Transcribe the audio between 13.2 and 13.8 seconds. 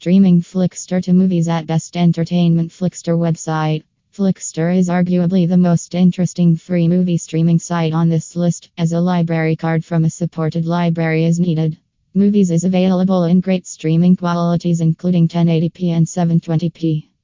in great